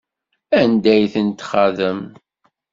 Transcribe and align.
Anda 0.59 0.89
ay 0.93 1.05
ten-txaḍem? 1.13 2.01